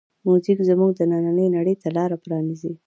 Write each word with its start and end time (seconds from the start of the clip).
موزیک 0.25 0.57
زمونږ 0.69 0.91
دنننۍ 0.99 1.47
نړۍ 1.55 1.75
ته 1.81 1.87
لاره 1.97 2.17
پرانیزي. 2.23 2.71